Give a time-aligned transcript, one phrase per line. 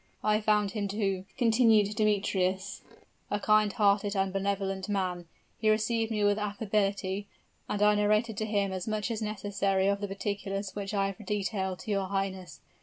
[0.23, 2.81] "I found him, too," continued Demetrius,
[3.29, 5.27] "a kind hearted and benevolent man.
[5.59, 7.27] He received me with affability;
[7.69, 11.23] and I narrated to him as much as necessary of the particulars which I have
[11.23, 12.61] detailed to your highness.